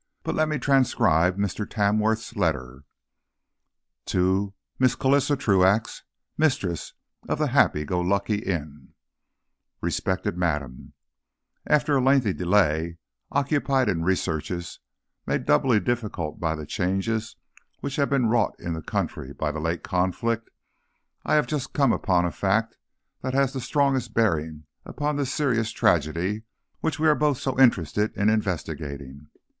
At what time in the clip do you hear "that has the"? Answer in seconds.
23.21-23.61